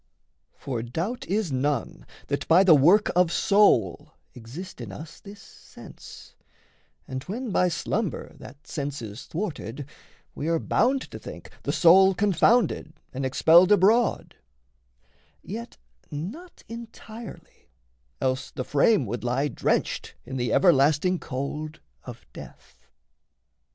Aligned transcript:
For 0.55 0.81
doubt 0.81 1.27
is 1.27 1.51
none 1.51 2.07
that 2.25 2.47
by 2.47 2.63
the 2.63 2.73
work 2.73 3.11
of 3.15 3.31
soul 3.31 4.13
Exist 4.33 4.81
in 4.81 4.91
us 4.91 5.19
this 5.19 5.39
sense, 5.39 6.33
and 7.07 7.21
when 7.25 7.51
by 7.51 7.67
slumber 7.67 8.33
That 8.39 8.65
sense 8.65 9.03
is 9.03 9.27
thwarted, 9.27 9.87
we 10.33 10.47
are 10.47 10.57
bound 10.57 11.01
to 11.11 11.19
think 11.19 11.51
The 11.61 11.71
soul 11.71 12.15
confounded 12.15 12.93
and 13.13 13.23
expelled 13.27 13.71
abroad 13.71 14.35
Yet 15.43 15.77
not 16.09 16.63
entirely, 16.67 17.69
else 18.19 18.49
the 18.49 18.63
frame 18.63 19.05
would 19.05 19.23
lie 19.23 19.49
Drenched 19.49 20.15
in 20.25 20.35
the 20.37 20.51
everlasting 20.51 21.19
cold 21.19 21.79
of 22.05 22.25
death. 22.33 22.87